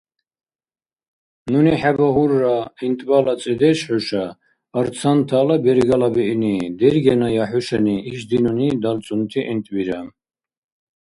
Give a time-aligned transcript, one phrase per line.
[1.51, 4.25] Нуни хӀебагьурра: гӀинтӀбала цӀедеш– хӀуша,
[4.79, 6.57] арцантала, бергала биъни.
[6.79, 9.99] Дергеная хӀушани ишди нуни далцӀунти гӀинтӀбира.